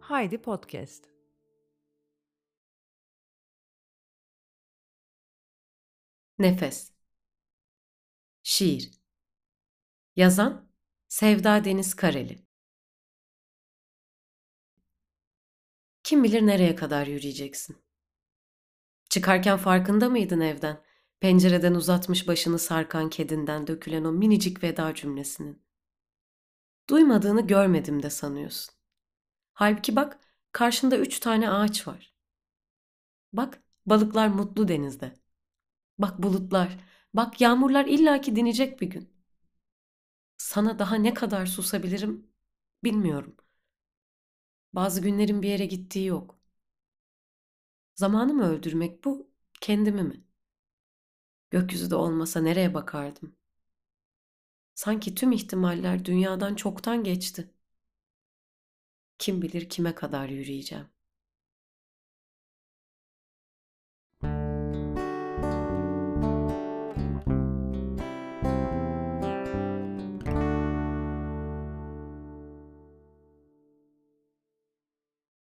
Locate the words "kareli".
11.96-12.46